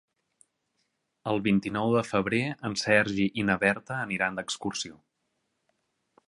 [1.31, 4.99] El vint-i-nou de febrer en Sergi i na Berta aniran d'excursió.